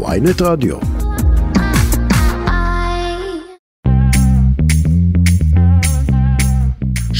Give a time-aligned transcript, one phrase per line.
[0.00, 0.76] ויינט רדיו.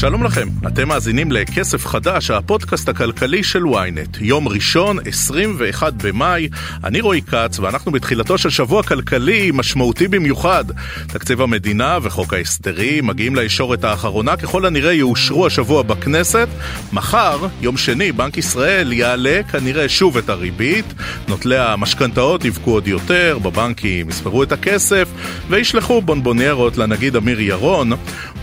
[0.03, 4.17] שלום לכם, אתם מאזינים לכסף חדש, הפודקאסט הכלכלי של ynet.
[4.19, 6.49] יום ראשון, 21 במאי,
[6.83, 10.65] אני רועי כץ, ואנחנו בתחילתו של שבוע כלכלי משמעותי במיוחד.
[11.07, 16.47] תקציב המדינה וחוק ההסדרים מגיעים לישורת האחרונה, ככל הנראה יאושרו השבוע בכנסת.
[16.93, 20.93] מחר, יום שני, בנק ישראל יעלה כנראה שוב את הריבית.
[21.27, 25.07] נוטלי המשכנתאות יבכו עוד יותר, בבנקים יספרו את הכסף,
[25.49, 27.91] וישלחו בונבוניירות לנגיד אמיר ירון.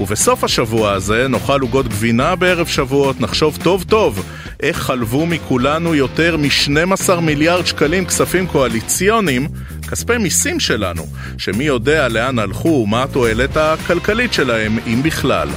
[0.01, 4.27] ובסוף השבוע הזה נאכל עוגות גבינה בערב שבועות, נחשוב טוב טוב
[4.62, 9.48] איך חלבו מכולנו יותר מ-12 מיליארד שקלים כספים קואליציוניים,
[9.90, 11.06] כספי מיסים שלנו,
[11.38, 15.48] שמי יודע לאן הלכו ומה התועלת הכלכלית שלהם, אם בכלל.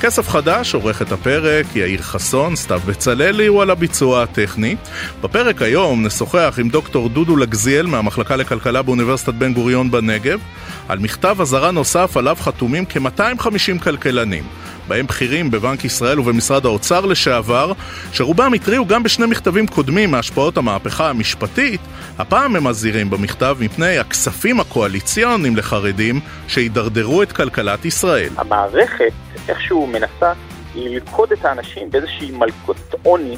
[0.00, 4.76] כסף חדש, עורך את הפרק יאיר חסון, סתיו בצללי הוא על הביצוע הטכני.
[5.22, 10.40] בפרק היום נשוחח עם דוקטור דודו לגזיאל מהמחלקה לכלכלה באוניברסיטת בן גוריון בנגב
[10.88, 14.44] על מכתב אזהרה נוסף עליו חתומים כ-250 כלכלנים.
[14.88, 17.72] בהם בכירים בבנק ישראל ובמשרד האוצר לשעבר,
[18.12, 21.80] שרובם התריעו גם בשני מכתבים קודמים מהשפעות המהפכה המשפטית,
[22.18, 28.30] הפעם הם מזהירים במכתב מפני הכספים הקואליציוניים לחרדים שהידרדרו את כלכלת ישראל.
[28.36, 29.12] המערכת
[29.48, 30.32] איכשהו מנסה
[30.74, 33.36] ללכוד את האנשים באיזושהי מלכות עוני.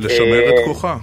[0.00, 0.96] לשמר את כוחה.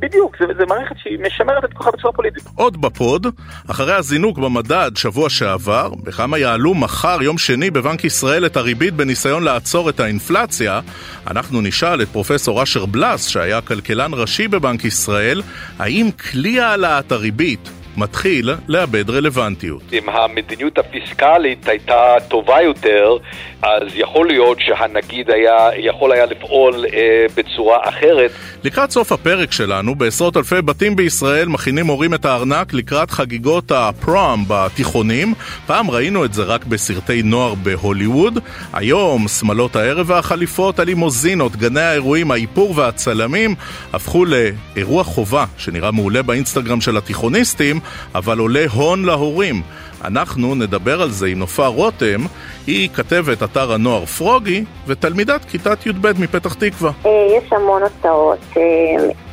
[0.00, 2.42] בדיוק, זה מערכת שהיא משמרת את כוחה בצורה פוליטית.
[2.54, 3.26] עוד בפוד,
[3.70, 9.42] אחרי הזינוק במדד שבוע שעבר, בכמה יעלו מחר, יום שני, בבנק ישראל את הריבית בניסיון
[9.42, 10.80] לעצור את האינפלציה,
[11.26, 15.42] אנחנו נשאל את פרופסור אשר בלס, שהיה כלכלן ראשי בבנק ישראל,
[15.78, 19.82] האם כלי העלאת הריבית מתחיל לאבד רלוונטיות.
[19.92, 23.16] אם המדיניות הפיסקלית הייתה טובה יותר,
[23.62, 28.30] אז יכול להיות שהנגיד היה, יכול היה לפעול אה, בצורה אחרת.
[28.64, 34.44] לקראת סוף הפרק שלנו, בעשרות אלפי בתים בישראל מכינים הורים את הארנק לקראת חגיגות הפרום
[34.48, 35.34] בתיכונים.
[35.66, 38.38] פעם ראינו את זה רק בסרטי נוער בהוליווד.
[38.72, 43.54] היום שמלות הערב והחליפות, הלימוזינות, גני האירועים, האיפור והצלמים
[43.92, 47.79] הפכו לאירוע חובה שנראה מעולה באינסטגרם של התיכוניסטים,
[48.14, 49.62] אבל עולה הון להורים.
[50.04, 52.20] אנחנו נדבר על זה עם נופר רותם,
[52.66, 56.90] היא כתבת אתר הנוער פרוגי ותלמידת כיתת י"ב מפתח תקווה.
[57.06, 58.62] אה, יש המון הוצאות, אה,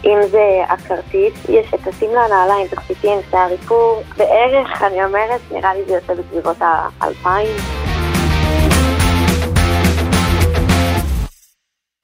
[0.05, 5.81] אם זה הכרטיס, יש את השמלה, נעליים, תחתיתים, שיער איפור, בערך, אני אומרת, נראה לי
[5.87, 7.86] זה יוצא בסביבות האלפיים.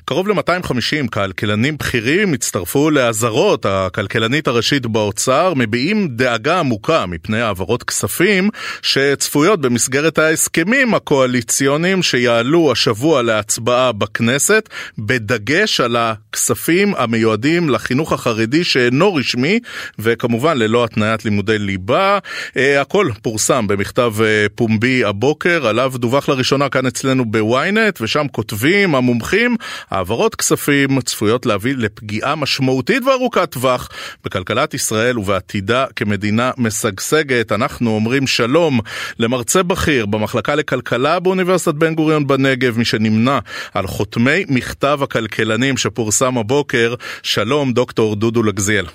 [0.05, 8.49] קרוב ל-250 כלכלנים בכירים הצטרפו לאזהרות הכלכלנית הראשית באוצר, מביעים דאגה עמוקה מפני העברות כספים
[8.81, 19.15] שצפויות במסגרת ההסכמים הקואליציוניים שיעלו השבוע להצבעה בכנסת, בדגש על הכספים המיועדים לחינוך החרדי שאינו
[19.15, 19.59] רשמי,
[19.99, 22.19] וכמובן ללא התניית לימודי ליבה.
[22.57, 28.95] אה, הכל פורסם במכתב אה, פומבי הבוקר, עליו דווח לראשונה כאן אצלנו בוויינט, ושם כותבים
[28.95, 29.55] המומחים
[29.93, 33.89] העברות כספים צפויות להביא לפגיעה משמעותית וארוכת טווח
[34.23, 37.51] בכלכלת ישראל ובעתידה כמדינה משגשגת.
[37.51, 38.79] אנחנו אומרים שלום
[39.19, 43.39] למרצה בכיר במחלקה לכלכלה באוניברסיטת בן גוריון בנגב, מי שנמנה
[43.73, 46.95] על חותמי מכתב הכלכלנים שפורסם הבוקר.
[47.23, 48.85] שלום, דוקטור דודו לגזיאל.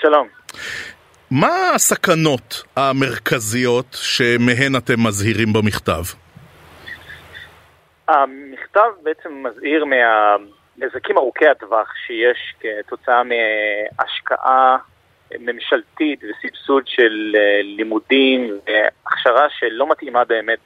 [0.00, 0.26] שלום.
[1.30, 6.02] מה הסכנות המרכזיות שמהן אתם מזהירים במכתב?
[8.10, 14.76] המכתב בעצם מזהיר מהנזקים ארוכי הטווח שיש כתוצאה מהשקעה
[15.38, 20.58] ממשלתית וסבסוד של אה, לימודים והכשרה שלא מתאימה באמת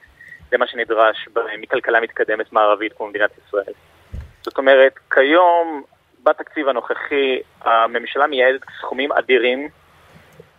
[0.51, 3.73] למה שנדרש מכלכלה מתקדמת מערבית כמו מדינת ישראל.
[4.41, 5.83] זאת אומרת, כיום
[6.23, 9.69] בתקציב הנוכחי הממשלה מייעדת סכומים אדירים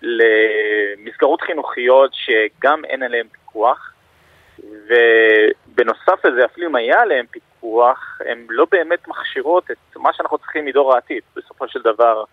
[0.02, 3.92] למסגרות חינוכיות שגם אין עליהן פיקוח
[5.76, 10.64] ובנוסף לזה, אפילו אם היה עליהן פיקוח, הן לא באמת מכשירות את מה שאנחנו צריכים
[10.64, 11.22] מדור העתיד.
[11.37, 12.25] בסופו של דבר,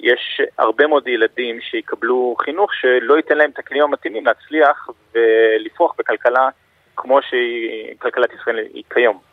[0.00, 6.48] יש הרבה מאוד ילדים שיקבלו חינוך שלא ייתן להם את הכלים המתאימים להצליח ולפרוח בכלכלה
[6.96, 9.31] כמו שכלכלת ישראל היא כיום.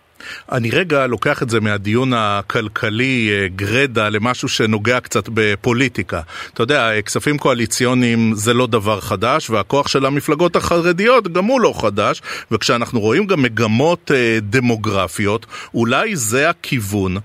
[0.51, 6.21] אני רגע לוקח את זה מהדיון הכלכלי אה, גרדה למשהו שנוגע קצת בפוליטיקה.
[6.53, 11.73] אתה יודע, כספים קואליציוניים זה לא דבר חדש, והכוח של המפלגות החרדיות גם הוא לא
[11.81, 12.21] חדש,
[12.51, 17.17] וכשאנחנו רואים גם מגמות אה, דמוגרפיות, אולי זה הכיוון.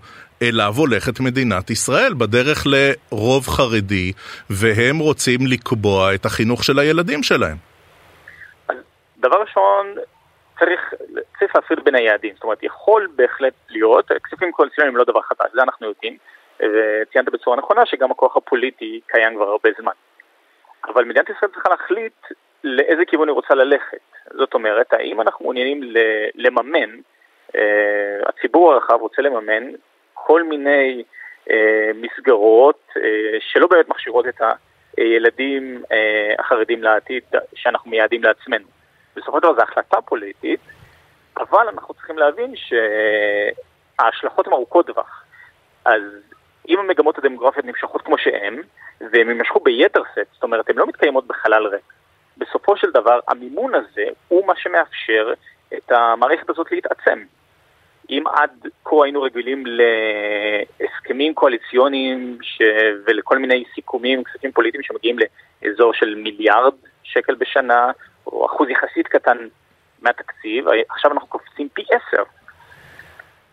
[0.42, 4.12] אליו הולכת מדינת ישראל, בדרך לרוב חרדי,
[4.50, 7.56] והם רוצים לקבוע את החינוך של הילדים שלהם.
[9.18, 9.86] דבר ראשון,
[10.58, 10.94] צריך,
[11.38, 15.50] צריך להפריד בין היעדים, זאת אומרת יכול בהחלט להיות, כספים קואליציוניים הם לא דבר חדש,
[15.52, 16.16] זה אנחנו יודעים,
[16.60, 19.92] וציינת בצורה נכונה שגם הכוח הפוליטי קיים כבר הרבה זמן.
[20.88, 22.26] אבל מדינת ישראל צריכה להחליט
[22.64, 23.98] לאיזה כיוון היא רוצה ללכת.
[24.30, 25.80] זאת אומרת, האם אנחנו מעוניינים
[26.34, 26.90] לממן,
[27.56, 29.70] אה, הציבור הרחב רוצה לממן
[30.14, 31.02] כל מיני
[31.50, 34.40] אה, מסגרות אה, שלא באמת מכשירות את
[34.96, 35.82] הילדים
[36.38, 37.22] החרדים לעתיד
[37.54, 38.66] שאנחנו מייעדים לעצמנו.
[39.16, 40.60] בסופו של דבר זו החלטה פוליטית,
[41.36, 45.24] אבל אנחנו צריכים להבין שההשלכות הן ארוכות טווח.
[45.84, 46.02] אז
[46.68, 48.62] אם המגמות הדמוגרפיות נמשכות כמו שהן,
[49.00, 51.92] והן יימשכו ביתר סט, זאת אומרת, הן לא מתקיימות בחלל ריק.
[52.36, 55.32] בסופו של דבר, המימון הזה הוא מה שמאפשר
[55.74, 57.24] את המערכת הזאת להתעצם.
[58.10, 62.62] אם עד כה היינו רגילים להסכמים קואליציוניים ש...
[63.06, 65.16] ולכל מיני סיכומים, כספים פוליטיים שמגיעים
[65.62, 67.90] לאזור של מיליארד שקל בשנה,
[68.26, 69.36] או אחוז יחסית קטן
[70.02, 72.22] מהתקציב, עכשיו אנחנו קופצים פי עשר.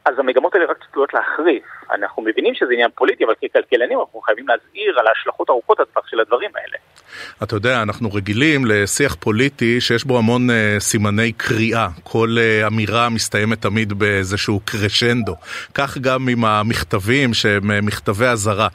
[0.06, 1.64] אז המגמות האלה רק צפויות להחריף.
[1.92, 6.20] אנחנו מבינים שזה עניין פוליטי, אבל ככלכלנים אנחנו חייבים להזהיר על ההשלכות ארוכות הטווח של
[6.20, 6.78] הדברים האלה.
[7.44, 11.88] אתה יודע, אנחנו רגילים לשיח פוליטי שיש בו המון uh, סימני קריאה.
[12.04, 15.36] כל uh, אמירה מסתיימת תמיד באיזשהו קרשנדו.
[15.74, 18.68] כך גם עם המכתבים שהם uh, מכתבי אזהרה.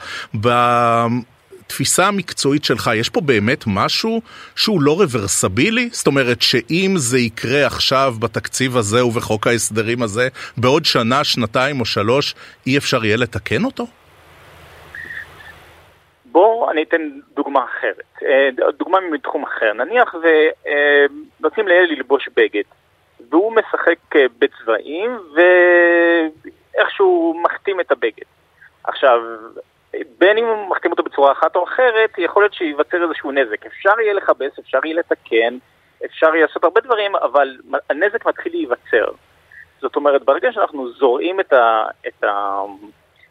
[1.67, 4.21] התפיסה המקצועית שלך, יש פה באמת משהו
[4.57, 5.89] שהוא לא רוורסבילי?
[5.93, 11.85] זאת אומרת שאם זה יקרה עכשיו בתקציב הזה ובחוק ההסדרים הזה, בעוד שנה, שנתיים או
[11.85, 12.35] שלוש,
[12.67, 13.87] אי אפשר יהיה לתקן אותו?
[16.25, 17.03] בואו אני אתן
[17.35, 18.49] דוגמה אחרת, אה,
[18.79, 19.73] דוגמה מתחום אחר.
[19.73, 22.63] נניח ונותנים לילד ללבוש בגד,
[23.31, 25.19] והוא משחק אה, בצבעים
[26.75, 28.27] ואיכשהו מחתים את הבגד.
[28.85, 29.21] עכשיו,
[30.19, 33.67] בין אם מחתים אותו בצורה אחת או אחרת, יכול להיות שייווצר איזשהו נזק.
[33.67, 35.59] אפשר יהיה לכבס, אפשר יהיה לתקן,
[36.05, 37.57] אפשר יהיה לעשות הרבה דברים, אבל
[37.91, 39.07] הנזק מתחיל להיווצר.
[39.81, 42.61] זאת אומרת, ברגע שאנחנו זורעים את, ה, את, ה,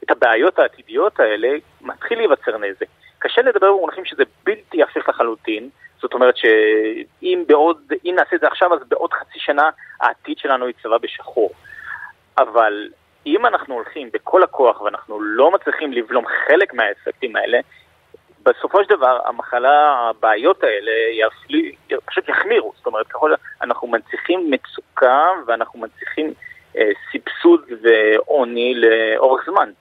[0.04, 1.50] את הבעיות העתידיות האלה,
[1.82, 2.86] מתחיל להיווצר נזק.
[3.20, 5.70] קשה לדבר במונחים שזה בלתי הפיך לחלוטין,
[6.02, 9.70] זאת אומרת שאם בעוד, אם נעשה את זה עכשיו, אז בעוד חצי שנה
[10.02, 11.50] העתיד שלנו יצבע בשחור.
[12.38, 12.90] אבל
[13.26, 17.60] אם אנחנו הולכים בכל הכוח ואנחנו לא מצליחים לבלום חלק מהאפקטים האלה,
[18.44, 21.60] בסופו של דבר המחלה, הבעיות האלה יפלו,
[22.06, 22.74] פשוט יחמירו.
[22.78, 26.34] זאת אומרת, ככל אנחנו מנציחים מצוקה ואנחנו מנציחים
[26.78, 29.72] אה, סבסוד ועוני לאורך זמן.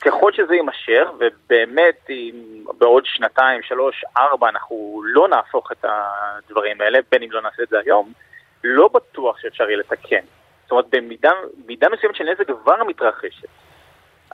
[0.00, 6.98] ככל שזה יימשך, ובאמת אם בעוד שנתיים, שלוש, ארבע, אנחנו לא נהפוך את הדברים האלה,
[7.10, 8.12] בין אם לא נעשה את זה היום,
[8.64, 10.24] לא בטוח שאפשר יהיה לתקן.
[10.70, 11.04] זאת אומרת,
[11.66, 13.48] במידה מסוימת של נזק כבר מתרחשת.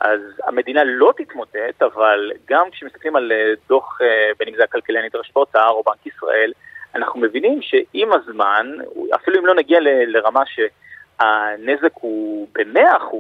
[0.00, 5.15] אז המדינה לא תתמוטט, אבל גם כשמסתכלים על אה, דוח, אה, בין אם זה הכלכלנית
[5.15, 6.53] הנדרש באוצר או בנק ישראל,
[6.94, 8.73] אנחנו מבינים שעם הזמן,
[9.15, 13.17] אפילו אם לא נגיע לרמה שהנזק הוא ב-100%,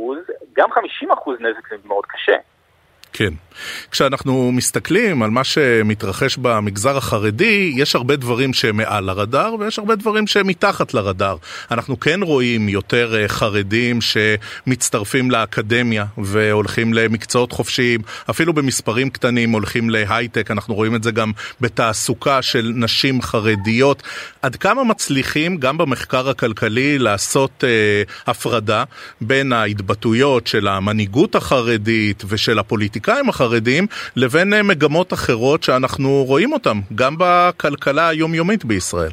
[0.52, 0.76] גם 50%
[1.40, 2.36] נזק זה מאוד קשה.
[3.12, 3.34] כן.
[3.90, 9.96] כשאנחנו מסתכלים על מה שמתרחש במגזר החרדי, יש הרבה דברים שהם מעל לרדאר ויש הרבה
[9.96, 11.36] דברים שהם מתחת לרדאר.
[11.70, 18.00] אנחנו כן רואים יותר אה, חרדים שמצטרפים לאקדמיה והולכים למקצועות חופשיים,
[18.30, 24.02] אפילו במספרים קטנים הולכים להייטק, אנחנו רואים את זה גם בתעסוקה של נשים חרדיות.
[24.42, 28.84] עד כמה מצליחים גם במחקר הכלכלי לעשות אה, הפרדה
[29.20, 32.58] בין ההתבטאויות של המנהיגות החרדית ושל
[33.08, 33.84] הפוליטיקאים החרדים
[34.16, 39.10] לבין אה, מגמות אחרות שאנחנו רואים אותן גם בכלכלה היומיומית בישראל?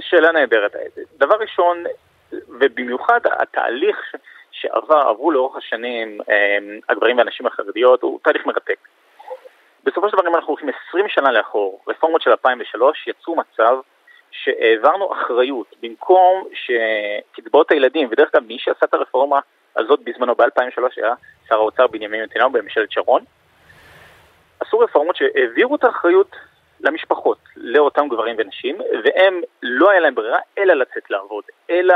[0.00, 0.76] שאלה נהדרת.
[1.18, 1.84] דבר ראשון,
[2.32, 3.96] ובמיוחד התהליך
[4.50, 8.78] שעבר, עברו לאורך השנים אה, הגברים והנשים החרדיות, הוא תהליך מרתק.
[9.84, 13.76] בסופו של דבר, אם אנחנו הולכים 20 שנה לאחור, רפורמות של 2003 יצרו מצב
[14.30, 19.40] שהעברנו אחריות במקום שקצבאות הילדים, ודרך אגב מי שעשה את הרפורמה
[19.76, 21.14] הזאת בזמנו ב-2003 היה
[21.48, 23.24] שר האוצר בנימין נתניהו בממשלת שרון,
[24.60, 26.36] עשו רפורמות שהעבירו את האחריות
[26.80, 31.94] למשפחות, לאותם גברים ונשים, והם לא היה להם ברירה אלא לצאת לעבוד, אלא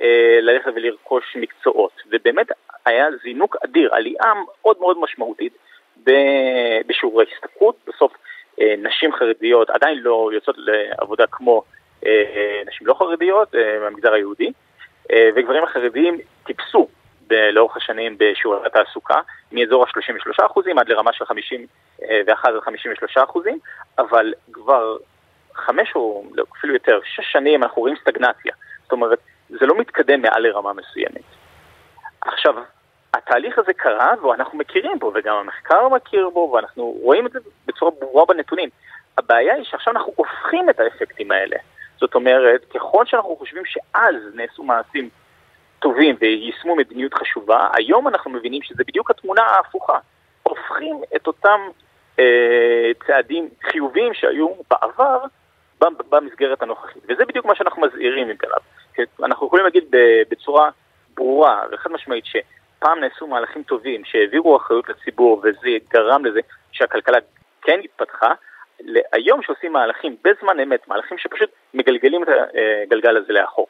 [0.00, 2.46] אה, ללכת ולרכוש מקצועות, ובאמת
[2.86, 4.32] היה זינוק אדיר, עלייה
[4.62, 5.52] מאוד מאוד משמעותית
[6.86, 8.12] בשיעורי השתכרות, בסוף
[8.60, 11.62] אה, נשים חרדיות עדיין לא יוצאות לעבודה כמו
[12.06, 14.52] אה, נשים לא חרדיות אה, מהמגזר היהודי,
[15.34, 16.88] וגברים החרדיים טיפסו
[17.52, 19.20] לאורך השנים בשיעורי התעסוקה,
[19.52, 22.54] מאזור ה-33% עד לרמה של 51 עד
[23.16, 23.38] 53%,
[23.98, 24.96] אבל כבר
[25.54, 26.24] חמש או
[26.58, 28.52] אפילו יותר, שש שנים אנחנו רואים סטגנציה.
[28.82, 29.18] זאת אומרת,
[29.48, 31.22] זה לא מתקדם מעל לרמה מסוימת.
[32.20, 32.54] עכשיו,
[33.14, 37.90] התהליך הזה קרה ואנחנו מכירים בו, וגם המחקר מכיר בו, ואנחנו רואים את זה בצורה
[38.00, 38.68] ברורה בנתונים.
[39.18, 41.56] הבעיה היא שעכשיו אנחנו הופכים את האפקטים האלה.
[41.98, 45.08] זאת אומרת, ככל שאנחנו חושבים שאז נעשו מעשים
[45.80, 49.98] טובים ויישמו מדיניות חשובה, היום אנחנו מבינים שזה בדיוק התמונה ההפוכה.
[50.42, 51.60] הופכים את אותם
[52.18, 55.18] אה, צעדים חיוביים שהיו בעבר
[56.10, 57.02] במסגרת הנוכחית.
[57.08, 58.28] וזה בדיוק מה שאנחנו מזהירים.
[58.94, 59.84] כן, אנחנו יכולים להגיד
[60.30, 60.70] בצורה
[61.14, 66.40] ברורה וחד משמעית שפעם נעשו מהלכים טובים שהעבירו אחריות לציבור וזה גרם לזה
[66.72, 67.18] שהכלכלה
[67.62, 68.32] כן התפתחה,
[69.12, 72.28] היום שעושים מהלכים בזמן אמת, מהלכים שפשוט מגלגלים את
[72.82, 73.66] הגלגל הזה לאחור.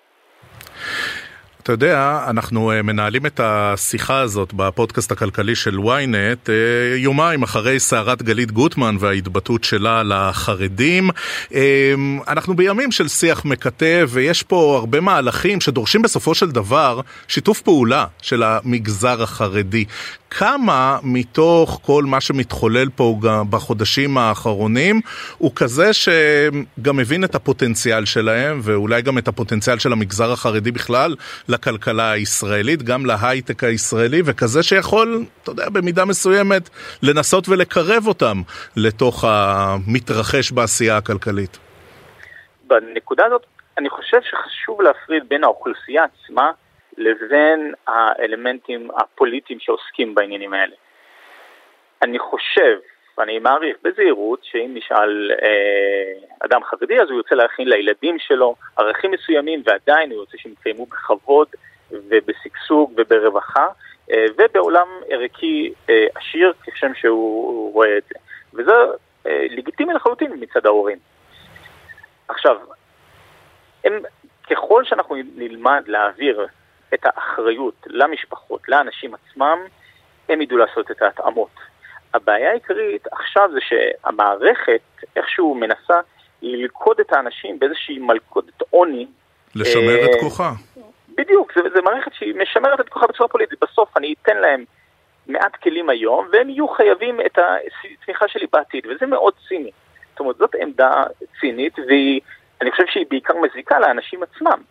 [1.62, 7.80] אתה יודע, אנחנו אה, מנהלים את השיחה הזאת בפודקאסט הכלכלי של ynet אה, יומיים אחרי
[7.80, 11.10] סערת גלית גוטמן וההתבטאות שלה לחרדים.
[11.54, 11.94] אה,
[12.28, 18.06] אנחנו בימים של שיח מקטב ויש פה הרבה מהלכים שדורשים בסופו של דבר שיתוף פעולה
[18.22, 19.84] של המגזר החרדי.
[20.30, 23.16] כמה מתוך כל מה שמתחולל פה
[23.50, 25.00] בחודשים האחרונים
[25.38, 31.14] הוא כזה שגם מבין את הפוטנציאל שלהם ואולי גם את הפוטנציאל של המגזר החרדי בכלל
[31.48, 36.70] לכלכלה הישראלית, גם להייטק הישראלי וכזה שיכול, אתה יודע, במידה מסוימת
[37.02, 38.42] לנסות ולקרב אותם
[38.76, 41.58] לתוך המתרחש בעשייה הכלכלית.
[42.66, 43.46] בנקודה הזאת
[43.78, 46.50] אני חושב שחשוב להפריד בין האוכלוסייה עצמה
[47.00, 50.74] לבין האלמנטים הפוליטיים שעוסקים בעניינים האלה.
[52.02, 52.78] אני חושב,
[53.18, 56.12] ואני מעריך בזהירות, שאם נשאל אה,
[56.46, 60.86] אדם חרדי אז הוא יוצא להכין לילדים שלו ערכים מסוימים ועדיין הוא יוצא שהם יתקיימו
[60.86, 61.48] בכבוד
[61.90, 63.66] ובשגשוג וברווחה
[64.10, 68.14] אה, ובעולם ערכי אה, עשיר כשם שהוא רואה את זה.
[68.54, 68.72] וזה
[69.26, 70.98] אה, לגיטימי לחלוטין מצד ההורים.
[72.28, 72.56] עכשיו,
[73.84, 73.92] הם,
[74.50, 76.46] ככל שאנחנו נלמד להעביר
[76.94, 79.58] את האחריות למשפחות, לאנשים עצמם,
[80.28, 81.50] הם ידעו לעשות את ההתאמות.
[82.14, 84.80] הבעיה העיקרית עכשיו זה שהמערכת
[85.16, 86.00] איכשהו מנסה
[86.42, 89.06] ללכוד את האנשים באיזושהי מלכודת עוני.
[89.54, 90.52] לשמר אה, את כוחה.
[91.16, 93.58] בדיוק, זו מערכת שהיא משמרת את כוחה בצורה פוליטית.
[93.62, 94.64] בסוף אני אתן להם
[95.26, 99.70] מעט כלים היום, והם יהיו חייבים את התמיכה שלי בעתיד, וזה מאוד ציני.
[100.10, 101.02] זאת אומרת, זאת עמדה
[101.40, 104.62] צינית, ואני חושב שהיא בעיקר מזיקה לאנשים עצמם.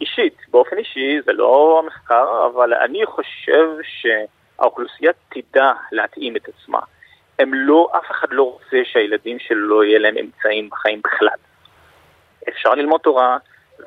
[0.00, 6.80] אישית, באופן אישי, זה לא המחקר, אבל אני חושב שהאוכלוסייה תדע להתאים את עצמה.
[7.38, 11.38] הם לא, אף אחד לא רוצה שהילדים שלו יהיה להם אמצעים בחיים בכלל.
[12.48, 13.36] אפשר ללמוד תורה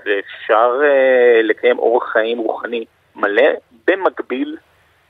[0.06, 2.86] ואפשר uh, לקיים אורח חיים רוחני
[3.16, 3.52] מלא
[3.88, 4.58] במקביל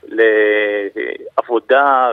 [0.02, 2.10] לעבודה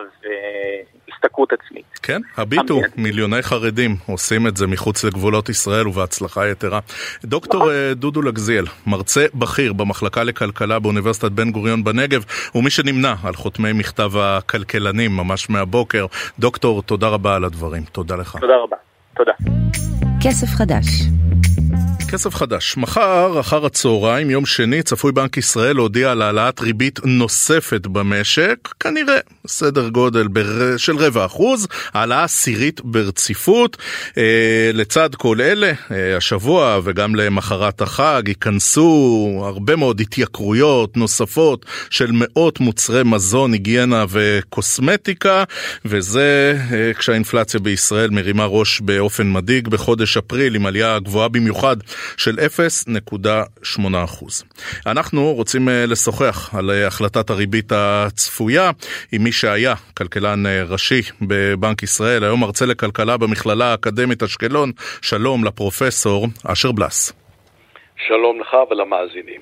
[1.26, 1.86] והשתכרות עצמית.
[2.04, 6.80] כן, הביטו, מיליוני חרדים עושים את זה מחוץ לגבולות ישראל ובהצלחה יתרה.
[7.24, 7.72] דוקטור.
[7.72, 13.74] אה, דודו לגזיאל, מרצה בכיר במחלקה לכלכלה באוניברסיטת בן גוריון בנגב, ומי שנמנה על חותמי
[13.74, 16.06] מכתב הכלכלנים ממש מהבוקר.
[16.40, 17.84] דוקטור, תודה רבה על הדברים.
[17.92, 18.38] תודה לך.
[18.42, 18.78] תודה רבה.
[19.16, 19.32] תודה.
[20.24, 20.86] כסף חדש
[22.16, 22.78] כסף חדש.
[22.78, 29.18] מחר, אחר הצהריים, יום שני, צפוי בנק ישראל להודיע על העלאת ריבית נוספת במשק, כנראה
[29.48, 30.78] סדר גודל בר...
[30.78, 33.78] של רבע אחוז, העלאה עשירית ברציפות.
[34.18, 42.12] אה, לצד כל אלה, אה, השבוע וגם למחרת החג ייכנסו הרבה מאוד התייקרויות נוספות של
[42.14, 45.44] מאות מוצרי מזון, היגיינה וקוסמטיקה,
[45.86, 51.65] וזה אה, כשהאינפלציה בישראל מרימה ראש באופן מדאיג בחודש אפריל עם עלייה גבוהה במיוחד
[52.18, 54.44] של 0.8%.
[54.86, 58.72] אנחנו רוצים אה, לשוחח על אה, החלטת הריבית הצפויה
[59.12, 64.72] עם מי שהיה כלכלן אה, ראשי בבנק ישראל, היום מרצה לכלכלה במכללה האקדמית אשקלון.
[65.02, 67.25] שלום לפרופסור אשר בלס.
[67.98, 69.42] שלום לך ולמאזינים.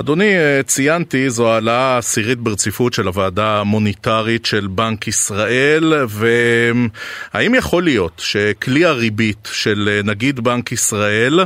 [0.00, 8.12] אדוני, ציינתי, זו העלאה עשירית ברציפות של הוועדה המוניטרית של בנק ישראל, והאם יכול להיות
[8.18, 11.40] שכלי הריבית של נגיד בנק ישראל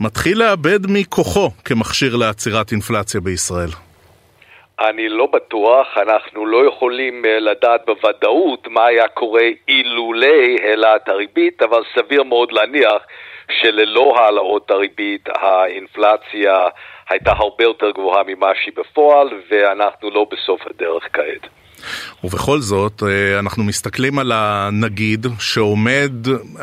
[0.00, 3.70] מתחיל לאבד מכוחו כמכשיר לעצירת אינפלציה בישראל?
[4.80, 11.62] אני לא בטוח, אנחנו לא יכולים אה, לדעת בוודאות מה היה קורה אילולי העלאת הריבית,
[11.62, 13.02] אבל סביר מאוד להניח
[13.50, 16.68] שללא העלאות הריבית האינפלציה
[17.08, 21.50] הייתה הרבה יותר גבוהה ממה שהיא בפועל, ואנחנו לא בסוף הדרך כעת.
[22.24, 26.12] ובכל זאת, אה, אנחנו מסתכלים על הנגיד שעומד,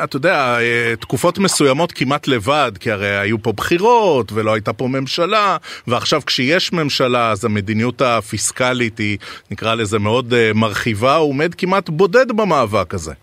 [0.03, 4.87] אתה יודע, אה, תקופות מסוימות כמעט לבד, כי הרי היו פה בחירות ולא הייתה פה
[4.87, 9.17] ממשלה, ועכשיו כשיש ממשלה אז המדיניות הפיסקלית היא,
[9.51, 13.13] נקרא לזה, מאוד אה, מרחיבה, הוא עומד כמעט בודד במאבק הזה.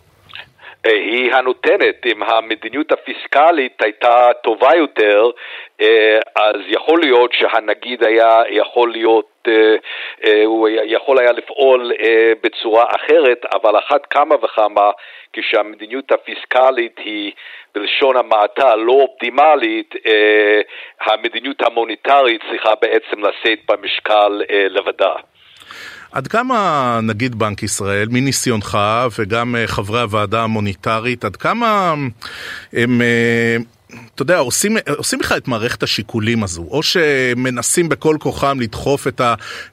[0.84, 5.30] היא הנותנת, אם המדיניות הפיסקלית הייתה טובה יותר,
[6.36, 9.76] אז יכול להיות שהנגיד היה יכול להיות אה,
[10.24, 14.90] אה, הוא יכול היה לפעול אה, בצורה אחרת, אבל אחת כמה וכמה
[15.32, 17.32] כשהמדיניות הפיסקלית היא
[17.74, 19.94] בלשון המעטה לא אופטימלית,
[21.00, 25.14] המדיניות המוניטרית צריכה בעצם לשאת במשקל לבדה.
[26.12, 28.78] עד כמה נגיד בנק ישראל, מניסיונך
[29.18, 31.94] וגם חברי הוועדה המוניטרית, עד כמה
[32.72, 33.02] הם...
[34.14, 39.20] אתה יודע, עושים, עושים בכלל את מערכת השיקולים הזו, או שמנסים בכל כוחם לדחוף את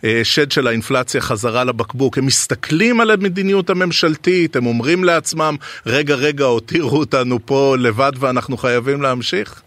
[0.03, 6.45] השד של האינפלציה חזרה לבקבוק, הם מסתכלים על המדיניות הממשלתית, הם אומרים לעצמם, רגע, רגע,
[6.45, 9.61] הותירו אותנו פה לבד ואנחנו חייבים להמשיך?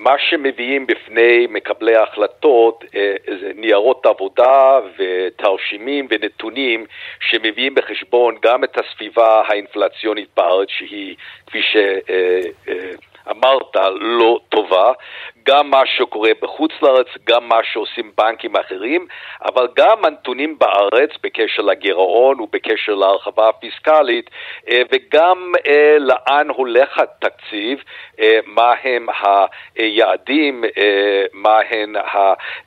[0.00, 6.86] מה שמביאים בפני מקבלי ההחלטות אה, זה ניירות עבודה ותרשימים ונתונים
[7.20, 11.16] שמביאים בחשבון גם את הסביבה האינפלציונית בארץ שהיא,
[11.46, 14.92] כפי שאמרת, לא טובה,
[15.46, 19.06] גם מה שקורה בחוץ לארץ, גם מה שעושים בנקים אחרים,
[19.44, 24.30] אבל גם הנתונים בארץ בקשר לגירעון ובקשר להרחבה הפיסקלית,
[24.68, 27.82] אה, וגם אה, לאן הולך התקציב,
[28.20, 29.06] אה, מה הם
[29.76, 30.64] היעדים,
[31.32, 31.96] מה הם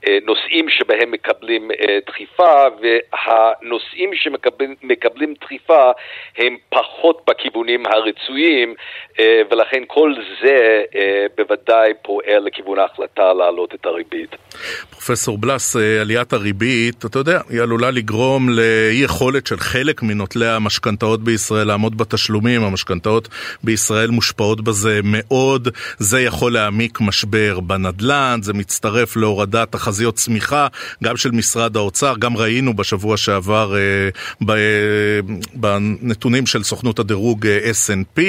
[0.04, 1.72] הנושאים שבהם מקבלים
[2.08, 5.92] דחיפה, והנושאים שמקבלים דחיפה
[6.38, 8.76] הם פחות בכיוונים הרצויים,
[9.50, 10.84] ולכן כל זה
[11.36, 14.36] בוודאי פועל לכיוון לכיוון ההחלטה להעלות את הריבית.
[14.90, 20.48] פרופסור בלס, אה, עליית הריבית, אתה יודע, היא עלולה לגרום לאי יכולת של חלק מנוטלי
[20.48, 23.28] המשכנתאות בישראל לעמוד בתשלומים, המשכנתאות
[23.64, 25.68] בישראל מושפעות בזה מאוד,
[25.98, 30.68] זה יכול להעמיק משבר בנדל"ן, זה מצטרף להורדת תחזיות צמיחה,
[31.04, 34.10] גם של משרד האוצר, גם ראינו בשבוע שעבר אה,
[34.42, 34.58] ב, אה,
[35.54, 38.22] בנתונים של סוכנות הדירוג אה, S&P,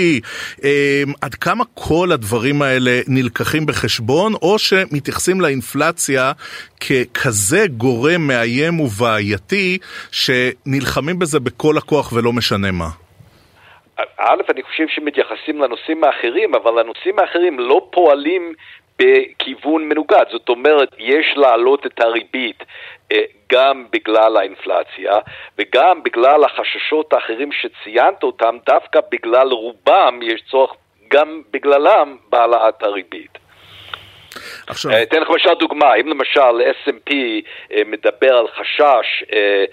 [0.65, 4.24] אה, עד כמה כל הדברים האלה נלקחים בחשבון?
[4.25, 6.33] בחשבון, או שמתייחסים לאינפלציה
[6.81, 9.79] ככזה גורם מאיים ובעייתי,
[10.13, 12.89] שנלחמים בזה בכל הכוח ולא משנה מה.
[14.19, 18.53] א', אני חושב שמתייחסים לנושאים האחרים, אבל הנושאים האחרים לא פועלים
[18.99, 20.25] בכיוון מנוגד.
[20.33, 22.63] זאת אומרת, יש להעלות את הריבית
[23.13, 23.19] אה,
[23.53, 25.13] גם בגלל האינפלציה
[25.59, 30.71] וגם בגלל החששות האחרים שציינת אותם, דווקא בגלל רובם יש צורך
[31.11, 33.44] גם בגללם בהעלאת הריבית.
[34.67, 34.93] עכשיו...
[34.93, 37.13] אה, אתן לך למשל דוגמה, אם למשל S&P
[37.73, 39.65] אה, מדבר על חשש אה,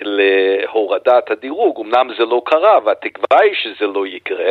[0.00, 4.50] להורדת הדירוג, אמנם זה לא קרה והתקווה היא שזה לא יקרה,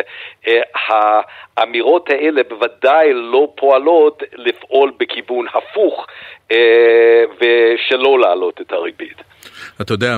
[1.57, 6.07] האמירות האלה בוודאי לא פועלות לפעול בכיוון הפוך
[7.41, 9.21] ושלא להעלות את הריבית.
[9.81, 10.17] אתה יודע,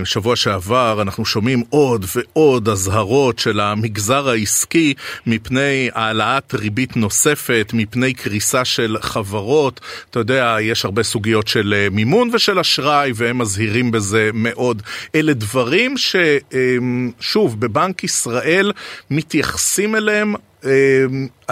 [0.00, 4.94] משבוע שעבר אנחנו שומעים עוד ועוד אזהרות של המגזר העסקי
[5.26, 9.80] מפני העלאת ריבית נוספת, מפני קריסה של חברות.
[10.10, 14.82] אתה יודע, יש הרבה סוגיות של אה, מימון ושל אשראי, והם מזהירים בזה מאוד.
[15.14, 18.72] אלה דברים ששוב, בבנק ישראל
[19.10, 20.34] מתייחסים אליהם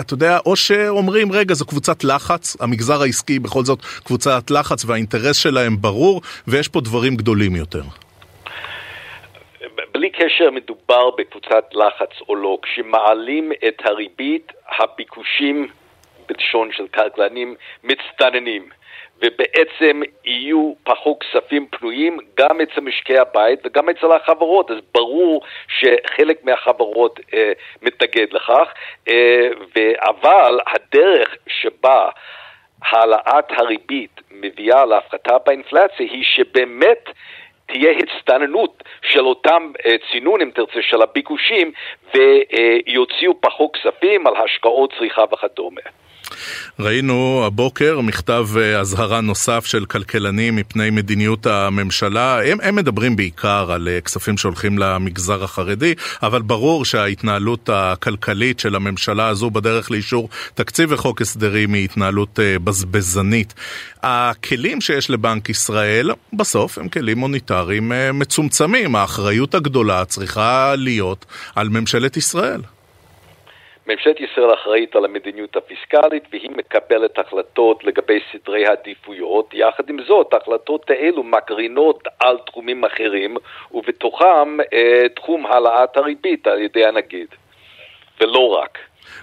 [0.00, 5.36] אתה יודע, או שאומרים, רגע, זו קבוצת לחץ, המגזר העסקי בכל זאת קבוצת לחץ והאינטרס
[5.36, 7.82] שלהם ברור, ויש פה דברים גדולים יותר.
[9.94, 15.68] בלי קשר מדובר בקבוצת לחץ או לא, כשמעלים את הריבית, הביקושים,
[16.28, 18.68] בלשון של כלכלנים, מצטננים.
[19.22, 24.70] ובעצם יהיו פחות כספים פנויים גם אצל משקי הבית וגם אצל החברות.
[24.70, 28.68] אז ברור שחלק מהחברות אה, מתנגד לכך,
[29.08, 29.48] אה,
[30.00, 32.08] אבל הדרך שבה
[32.82, 37.10] העלאת הריבית מביאה להפחתה באינפלציה היא שבאמת
[37.66, 41.72] תהיה הצטננות של אותם אה, צינון, אם תרצה, של הביקושים,
[42.14, 45.80] ויוציאו פחות כספים על השקעות צריכה וכדומה.
[46.80, 52.44] ראינו הבוקר מכתב אה, אזהרה נוסף של כלכלנים מפני מדיניות הממשלה.
[52.44, 58.76] הם, הם מדברים בעיקר על אה, כספים שהולכים למגזר החרדי, אבל ברור שההתנהלות הכלכלית של
[58.76, 63.54] הממשלה הזו בדרך לאישור תקציב וחוק הסדרים היא התנהלות אה, בזבזנית.
[64.02, 68.96] הכלים שיש לבנק ישראל בסוף הם כלים מוניטריים מצומצמים.
[68.96, 72.60] האחריות הגדולה צריכה להיות על ממשלת ישראל.
[73.86, 79.50] ממשלת ישראל אחראית על המדיניות הפיסקלית והיא מקבלת החלטות לגבי סדרי העדיפויות.
[79.52, 83.36] יחד עם זאת, ההחלטות האלו מקרינות על תחומים אחרים,
[83.72, 87.28] ובתוכם אה, תחום העלאת הריבית על ידי הנגיד,
[88.20, 88.78] ולא רק.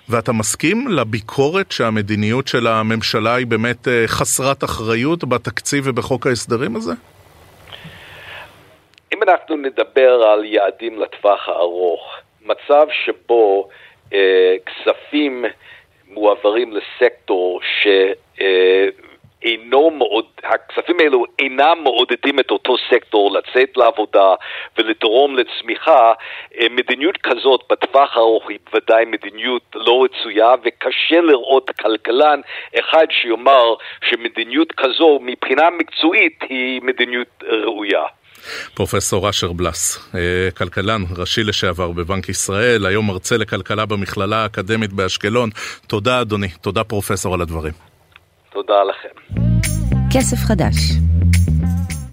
[0.10, 6.92] ואתה מסכים לביקורת שהמדיניות של הממשלה היא באמת אה, חסרת אחריות בתקציב ובחוק ההסדרים הזה?
[9.14, 12.02] אם אנחנו נדבר על יעדים לטווח הארוך,
[12.42, 13.70] מצב שבו
[14.66, 15.46] כספים
[16.08, 17.60] מועברים לסקטור
[19.44, 24.34] אינו מאוד, הכספים האלו אינם מעודדים את אותו סקטור לצאת לעבודה
[24.78, 26.14] ולתרום לצמיחה,
[26.60, 32.42] אה, מדיניות כזאת בטווח הארוך היא בוודאי מדיניות לא רצויה וקשה לראות כלכלן
[32.80, 33.76] אחד שיאמר
[34.10, 38.04] שמדיניות כזו מבחינה מקצועית היא מדיניות ראויה.
[38.74, 40.20] פרופסור אשר בלס, אה,
[40.58, 45.50] כלכלן ראשי לשעבר בבנק ישראל, היום מרצה לכלכלה במכללה האקדמית באשקלון.
[45.88, 47.74] תודה אדוני, תודה פרופסור על הדברים.
[48.54, 49.42] תודה לכם.
[50.14, 50.76] כסף חדש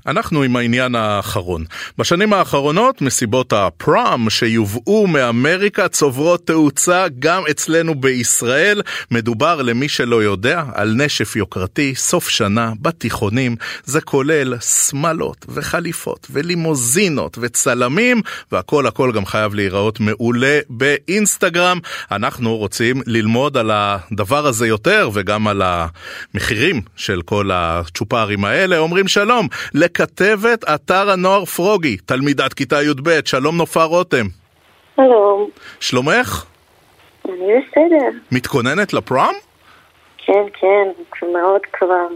[0.06, 1.64] אנחנו עם העניין האחרון.
[1.98, 8.82] בשנים האחרונות מסיבות הפרום שיובאו מאמריקה צוברות תאוצה גם אצלנו בישראל.
[9.10, 13.56] מדובר למי שלא יודע על נשף יוקרתי, סוף שנה, בתיכונים.
[13.84, 21.78] זה כולל שמלות וחליפות ולימוזינות וצלמים והכל הכל גם חייב להיראות מעולה באינסטגרם.
[22.10, 28.78] אנחנו רוצים ללמוד על הדבר הזה יותר וגם על המחירים של כל הצ'ופרים האלה.
[28.78, 29.48] אומרים שלום.
[29.96, 34.26] כתבת אתר הנוער פרוגי, תלמידת כיתה י"ב, שלום נופר רותם.
[34.96, 35.50] שלום.
[35.80, 36.44] שלומך?
[37.24, 38.18] אני בסדר.
[38.32, 39.34] מתכוננת לפרום?
[40.18, 40.88] כן, כן,
[41.32, 42.06] מאוד כבר.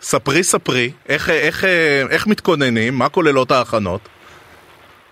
[0.00, 1.64] ספרי, ספרי, איך, איך,
[2.10, 2.94] איך מתכוננים?
[2.94, 4.00] מה כוללות ההכנות?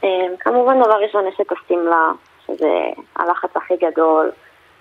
[0.05, 0.09] אמ,
[0.41, 2.13] כמובן, דבר ראשון יש את השמלה,
[2.47, 2.73] שזה
[3.17, 4.31] הלחץ הכי גדול.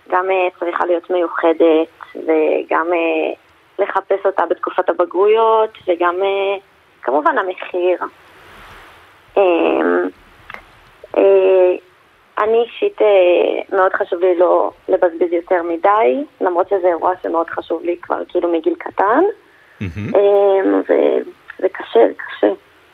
[0.09, 3.33] גם אה, צריכה להיות מיוחדת, וגם אה,
[3.79, 6.57] לחפש אותה בתקופת הבגרויות, וגם אה,
[7.01, 7.99] כמובן המחיר.
[9.37, 10.09] אמ,
[11.17, 11.75] אה,
[12.37, 17.83] אני אישית אה, מאוד חשוב לי לא לבזבז יותר מדי, למרות שזה אירוע שמאוד חשוב
[17.83, 19.23] לי כבר כאילו מגיל קטן.
[19.81, 20.17] Mm-hmm.
[21.59, 22.47] זה קשה, זה קשה.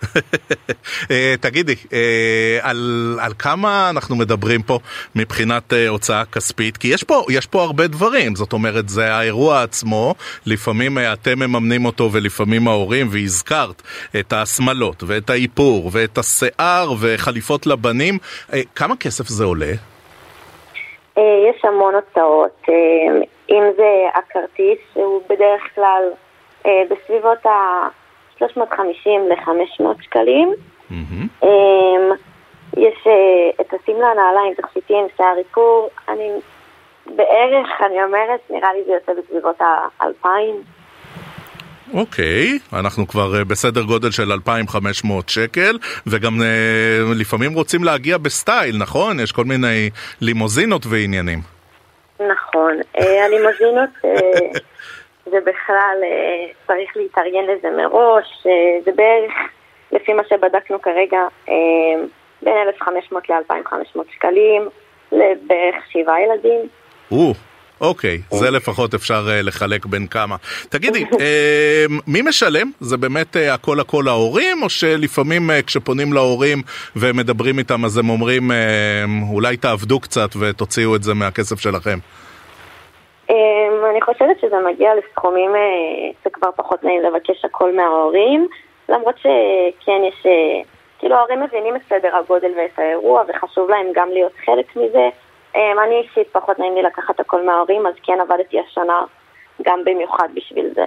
[1.11, 2.77] אה, תגידי, אה, על,
[3.21, 4.79] על כמה אנחנו מדברים פה
[5.15, 6.77] מבחינת אה, הוצאה כספית?
[6.77, 11.85] כי יש פה, יש פה הרבה דברים, זאת אומרת, זה האירוע עצמו, לפעמים אתם מממנים
[11.85, 13.81] אותו ולפעמים ההורים, והזכרת
[14.19, 18.17] את השמלות ואת האיפור ואת השיער וחליפות לבנים,
[18.75, 19.71] כמה כסף זה עולה?
[21.17, 22.65] יש המון הוצאות,
[23.49, 26.03] אם זה הכרטיס, שהוא בדרך כלל
[26.89, 27.87] בסביבות ה...
[28.49, 30.53] 350 ל-500 שקלים.
[30.91, 31.45] Mm-hmm.
[32.77, 35.89] יש אה, את השמלה, נעליים, תכשיטים, שיער איפור.
[36.09, 36.29] אני
[37.05, 40.27] בערך, אני אומרת, נראה לי זה יוצא בסביבות ה-2,000.
[41.93, 45.77] אוקיי, okay, אנחנו כבר uh, בסדר גודל של 2,500 שקל,
[46.07, 49.19] וגם uh, לפעמים רוצים להגיע בסטייל, נכון?
[49.19, 49.89] יש כל מיני
[50.21, 51.39] לימוזינות ועניינים.
[52.19, 53.89] נכון, הלימוזינות
[55.27, 59.33] ובכלל אה, צריך להתארגן לזה מראש, אה, זה בערך,
[59.91, 61.53] לפי מה שבדקנו כרגע, אה,
[62.41, 64.69] בין 1,500 ל-2,500 שקלים,
[65.11, 66.59] לבערך שבעה ילדים.
[67.11, 67.33] או,
[67.81, 70.35] אוקיי, זה לפחות אפשר לחלק בין כמה.
[70.69, 71.05] תגידי,
[72.07, 72.71] מי משלם?
[72.79, 76.61] זה באמת הכל הכל ההורים, או שלפעמים כשפונים להורים
[76.95, 78.51] ומדברים איתם אז הם אומרים
[79.31, 81.99] אולי תעבדו קצת ותוציאו את זה מהכסף שלכם?
[83.29, 85.51] אמ, אני חושבת שזה מגיע לסכומים
[86.23, 88.47] שכבר אה, פחות נעים לבקש הכל מההורים,
[88.89, 90.61] למרות שכן יש, אה,
[90.99, 95.09] כאילו ההורים מבינים את סדר הגודל ואת האירוע וחשוב להם גם להיות חלק מזה.
[95.55, 99.05] אמ, אני אישית פחות נעים לי לקחת הכל מההורים, אז כן עבדתי השנה
[99.61, 100.85] גם במיוחד בשביל זה.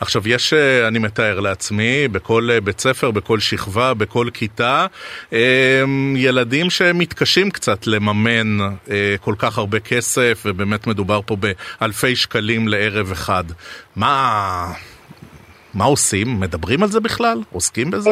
[0.00, 4.86] עכשיו, יש, אה, אני מתאר לעצמי, בכל אה, בית ספר, בכל שכבה, בכל כיתה,
[5.32, 5.38] אמ,
[6.16, 8.58] ילדים שמתקשים קצת לממן
[8.90, 13.44] אה, כל כך הרבה כסף, ובאמת מדובר פה באלפי שקלים לערב אחד.
[13.96, 14.64] מה...
[15.74, 16.26] מה עושים?
[16.40, 17.38] מדברים על זה בכלל?
[17.52, 18.10] עוסקים בזה?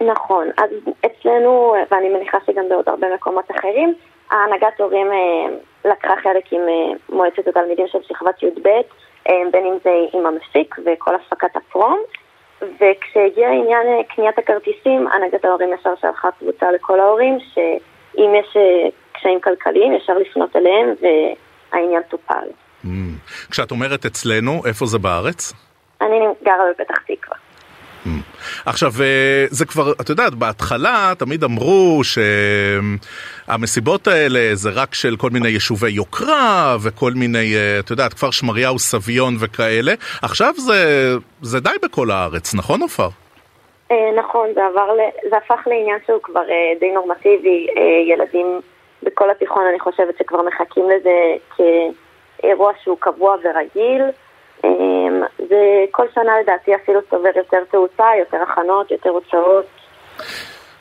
[0.00, 0.48] נכון.
[0.58, 0.70] אז
[1.06, 3.94] אצלנו, ואני מניחה שגם בעוד הרבה מקומות אחרים,
[4.30, 5.06] ההנהגת הורים
[5.84, 6.60] לקחה חלק עם
[7.08, 8.68] מועצת התלמידים של שכבת י"ב.
[9.28, 11.98] אה, בין אם זה עם המפיק וכל הפקת הפרום.
[12.60, 18.88] וכשהגיע עניין אה, קניית הכרטיסים, הנהגת ההורים ישר שלחה קבוצה לכל ההורים, שאם יש אה,
[19.12, 22.48] קשיים כלכליים, ישר לפנות אליהם והעניין טופל.
[22.84, 22.88] Mm.
[23.50, 25.52] כשאת אומרת אצלנו, איפה זה בארץ?
[26.00, 27.45] אני גרה בפתח תקווה.
[28.06, 28.08] Mm.
[28.66, 32.00] עכשיו, אה, זה כבר, את יודעת, בהתחלה תמיד אמרו
[33.48, 38.30] שהמסיבות האלה זה רק של כל מיני יישובי יוקרה וכל מיני, אה, את יודעת, כפר
[38.30, 39.92] שמריהו, סביון וכאלה.
[40.22, 43.08] עכשיו זה, זה די בכל הארץ, נכון עופר?
[43.90, 44.88] אה, נכון, זה, עבר,
[45.30, 46.44] זה הפך לעניין שהוא כבר
[46.80, 47.66] די נורמטיבי.
[48.12, 48.60] ילדים
[49.02, 51.14] בכל התיכון, אני חושבת שכבר מחכים לזה
[51.56, 54.02] כאירוע שהוא קבוע ורגיל.
[55.46, 59.66] וכל שנה לדעתי אפילו צובר יותר תאוצה, יותר הכנות, יותר הוצאות.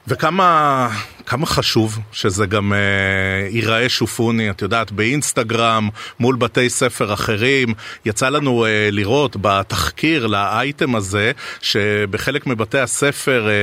[0.08, 0.88] וכמה
[1.26, 7.74] כמה חשוב שזה גם אה, ייראה שופוני, את יודעת, באינסטגרם, מול בתי ספר אחרים.
[8.06, 13.54] יצא לנו אה, לראות בתחקיר לאייטם הזה, שבחלק מבתי הספר אה,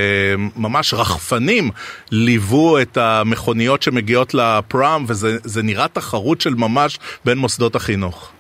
[0.57, 1.71] ממש רחפנים
[2.11, 8.33] ליוו את המכוניות שמגיעות לפראם, וזה נראה תחרות של ממש בין מוסדות החינוך.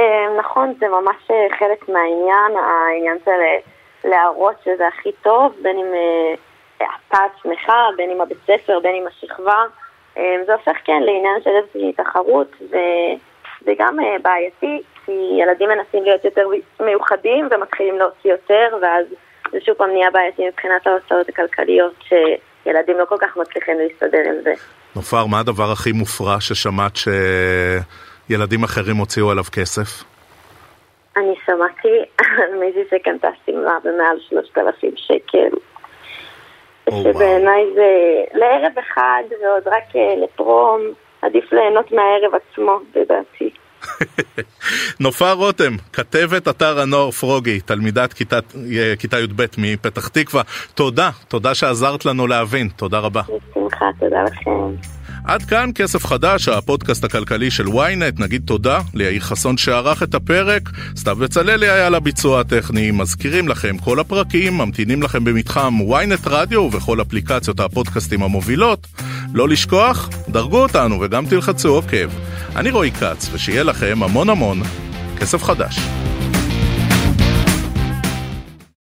[0.00, 3.58] אה, נכון, זה ממש אה, חלק מהעניין, העניין של אה,
[4.04, 5.86] להראות שזה הכי טוב, בין אם...
[7.08, 9.64] אתה עצמך, בין עם הבית ספר, בין עם השכבה.
[10.18, 16.04] אה, זה הופך כן לעניין של איזושהי תחרות, וזה גם אה, בעייתי, כי ילדים מנסים
[16.04, 16.46] להיות יותר
[16.80, 19.06] מיוחדים ומתחילים להוציא יותר, ואז
[19.52, 24.42] זה שוב פעם נהיה בעייתי מבחינת ההוצאות הכלכליות, שילדים לא כל כך מצליחים להסתדר עם
[24.42, 24.52] זה.
[24.96, 26.96] נופר, מה הדבר הכי מופרע ששמעת
[28.28, 30.04] שילדים אחרים הוציאו עליו כסף?
[31.16, 35.56] אני שמעתי על מישהי שקנתה שמלה במעל 3,000 שקל.
[36.90, 37.90] שבעיניי זה
[38.34, 40.80] לערב אחד ועוד רק אה, לפרום,
[41.22, 43.50] עדיף ליהנות מהערב עצמו, לדעתי.
[45.00, 48.38] נופר רותם, כתבת אתר הנוער פרוגי, תלמידת כיתה,
[48.98, 50.42] כיתה י"ב מפתח תקווה,
[50.74, 53.22] תודה, תודה שעזרת לנו להבין, תודה רבה.
[53.22, 54.95] בשמחה, תודה לכם.
[55.26, 58.22] עד כאן כסף חדש, הפודקאסט הכלכלי של ynet.
[58.22, 62.90] נגיד תודה ליאיר חסון שערך את הפרק, סתיו בצללי היה לביצוע הטכני.
[62.90, 68.86] מזכירים לכם, כל הפרקים ממתינים לכם במתחם ynet רדיו ובכל אפליקציות הפודקאסטים המובילות.
[69.34, 72.10] לא לשכוח, דרגו אותנו וגם תלחצו עוקב.
[72.56, 74.62] אני רועי כץ, ושיהיה לכם המון המון
[75.16, 75.78] כסף חדש.